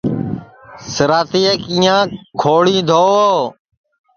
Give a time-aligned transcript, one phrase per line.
[0.93, 2.01] سِنٚراتِئے کِیاں
[2.39, 3.21] کھوݪیں دھووَ